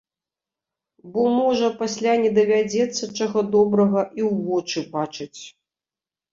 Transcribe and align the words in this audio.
Бо, 1.11 1.25
можа, 1.39 1.69
пасля 1.81 2.13
не 2.23 2.31
давядзецца, 2.39 3.03
чаго 3.17 3.39
добрага, 3.59 4.01
і 4.19 4.29
ў 4.31 4.35
вочы 4.51 4.79
бачыць. 4.99 5.41